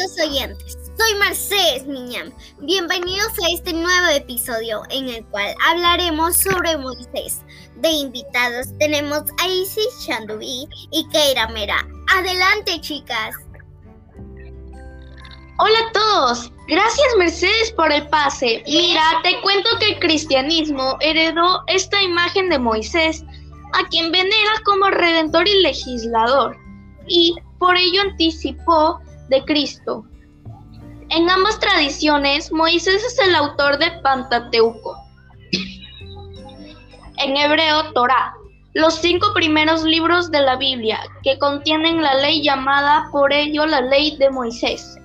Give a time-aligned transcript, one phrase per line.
[0.00, 2.32] oyentes, soy Mercedes Miñam.
[2.60, 7.42] Bienvenidos a este nuevo episodio en el cual hablaremos sobre Moisés.
[7.76, 11.86] De invitados tenemos a Isis Chandubi y Keira Mera.
[12.16, 13.34] Adelante, chicas.
[15.58, 18.62] Hola a todos, gracias Mercedes por el pase.
[18.66, 23.22] Mira, te cuento que el cristianismo heredó esta imagen de Moisés,
[23.74, 26.56] a quien venera como redentor y legislador,
[27.06, 28.98] y por ello anticipó
[29.32, 30.04] de Cristo.
[31.08, 34.96] En ambas tradiciones, Moisés es el autor de Pantateuco.
[37.16, 38.34] En hebreo, Torah,
[38.74, 43.80] los cinco primeros libros de la Biblia, que contienen la ley llamada por ello la
[43.80, 44.96] ley de Moisés.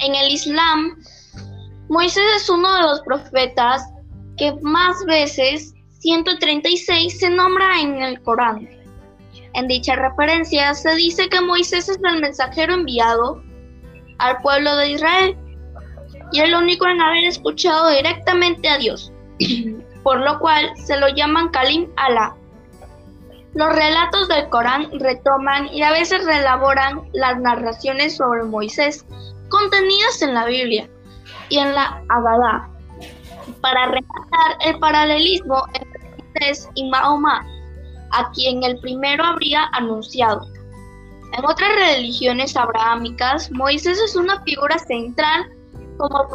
[0.00, 0.96] En el Islam,
[1.88, 3.82] Moisés es uno de los profetas
[4.38, 8.79] que más veces, 136, se nombra en el Corán.
[9.54, 13.42] En dicha referencia se dice que Moisés es el mensajero enviado
[14.18, 15.36] al pueblo de Israel
[16.32, 19.12] y el único en haber escuchado directamente a Dios,
[20.02, 22.34] por lo cual se lo llaman Kalim Allah.
[23.54, 29.04] Los relatos del Corán retoman y a veces reelaboran las narraciones sobre Moisés
[29.48, 30.88] contenidas en la Biblia
[31.48, 32.70] y en la Abadá
[33.60, 37.44] para rematar el paralelismo entre Moisés y Mahoma,
[38.10, 40.46] a quien el primero habría anunciado.
[41.36, 45.46] En otras religiones abrahámicas, Moisés es una figura central
[45.96, 46.26] como,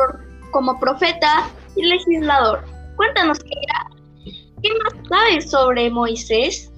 [0.52, 2.64] como profeta y legislador.
[2.96, 6.72] Cuéntanos, ¿qué más sabes sobre Moisés?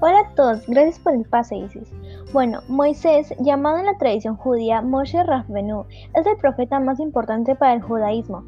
[0.00, 1.88] Hola a todos, gracias por el pase, Isis.
[2.32, 7.74] Bueno, Moisés, llamado en la tradición judía Moshe Rabbenu, es el profeta más importante para
[7.74, 8.44] el judaísmo,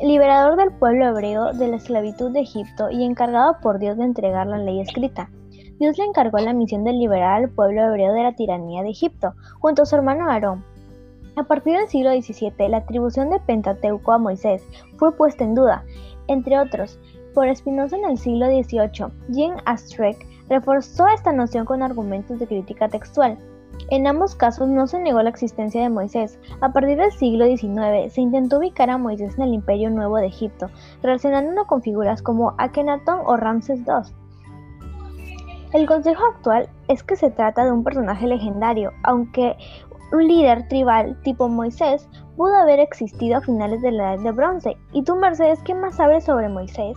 [0.00, 4.46] liberador del pueblo hebreo de la esclavitud de Egipto y encargado por Dios de entregar
[4.46, 5.30] la ley escrita.
[5.78, 9.34] Dios le encargó la misión de liberar al pueblo hebreo de la tiranía de Egipto,
[9.60, 10.64] junto a su hermano Aarón.
[11.36, 14.62] A partir del siglo XVII, la atribución de Pentateuco a Moisés
[14.96, 15.84] fue puesta en duda,
[16.28, 16.98] entre otros,
[17.34, 19.12] por Spinoza en el siglo XVIII.
[19.28, 20.16] Jean Astruc
[20.48, 23.36] reforzó esta noción con argumentos de crítica textual.
[23.90, 26.38] En ambos casos no se negó la existencia de Moisés.
[26.60, 30.26] A partir del siglo XIX se intentó ubicar a Moisés en el Imperio Nuevo de
[30.26, 30.70] Egipto,
[31.02, 34.12] relacionándolo con figuras como Akenatón o Ramses II.
[35.72, 39.56] El consejo actual es que se trata de un personaje legendario, aunque
[40.12, 44.76] un líder tribal tipo Moisés pudo haber existido a finales de la Edad de Bronce.
[44.92, 46.96] ¿Y tú, Mercedes, qué más sabes sobre Moisés?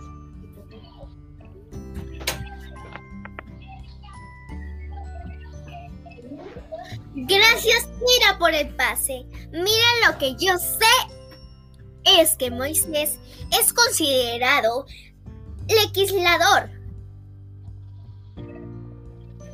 [7.14, 9.24] Gracias, Mira, por el pase.
[9.50, 10.86] Mira lo que yo sé
[12.20, 13.18] es que Moisés
[13.58, 14.86] es considerado
[15.68, 16.70] legislador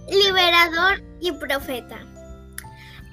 [0.09, 1.99] liberador y profeta.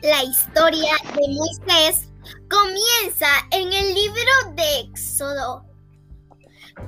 [0.02, 2.10] La historia de Moisés
[2.50, 5.66] comienza en el libro de Éxodo,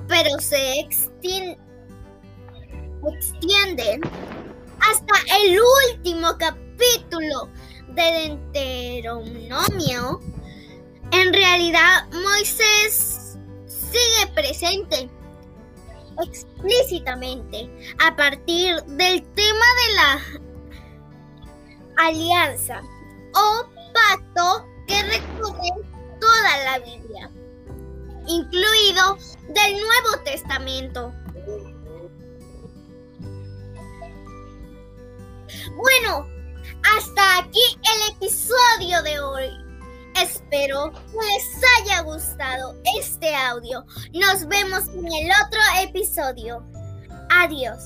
[0.08, 1.58] pero se extiende,
[4.80, 5.58] hasta el
[5.94, 6.65] último capítulo
[7.88, 10.20] del Deuteronomio.
[11.12, 15.08] En realidad, Moisés sigue presente
[16.22, 17.70] explícitamente
[18.04, 20.22] a partir del tema de la
[21.96, 22.82] alianza
[23.34, 25.70] o pacto que recorre
[26.20, 27.30] toda la Biblia,
[28.26, 29.16] incluido
[29.48, 31.12] del Nuevo Testamento.
[35.76, 36.35] Bueno,
[36.96, 39.50] hasta aquí el episodio de hoy.
[40.22, 43.84] Espero que les haya gustado este audio.
[44.14, 46.64] Nos vemos en el otro episodio.
[47.30, 47.78] Adiós.